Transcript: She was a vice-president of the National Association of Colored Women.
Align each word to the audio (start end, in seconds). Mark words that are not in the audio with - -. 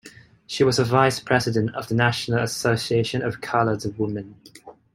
She 0.47 0.63
was 0.63 0.79
a 0.79 0.83
vice-president 0.83 1.75
of 1.75 1.87
the 1.87 1.93
National 1.93 2.39
Association 2.39 3.21
of 3.21 3.39
Colored 3.39 3.83
Women. 3.99 4.35